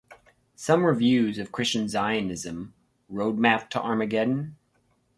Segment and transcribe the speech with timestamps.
[0.55, 2.73] Some reviews of Christian Zionism-
[3.07, 4.55] Road Map to Armageddon?